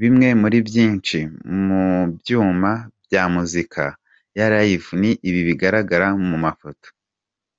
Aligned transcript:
Bimwe 0.00 0.28
muri 0.40 0.58
byinshi 0.68 1.18
mu 1.64 1.84
byuma 2.18 2.70
bya 3.04 3.22
muzika 3.34 3.84
ya 4.38 4.46
Live 4.52 4.88
ni 5.00 5.10
ibi 5.28 5.40
bigaragara 5.48 6.06
mu 6.28 6.36
mafoto. 6.44 6.88